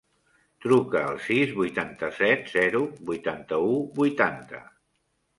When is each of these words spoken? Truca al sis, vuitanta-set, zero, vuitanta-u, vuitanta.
Truca 0.65 1.01
al 1.09 1.17
sis, 1.25 1.51
vuitanta-set, 1.59 2.49
zero, 2.53 2.81
vuitanta-u, 3.11 3.75
vuitanta. 4.01 4.63